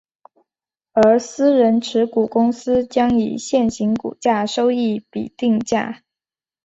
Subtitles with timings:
[0.93, 6.01] 而私人持股公司将以现行股价收益比定价。